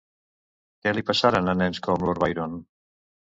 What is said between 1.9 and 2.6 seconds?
amb lord Byron?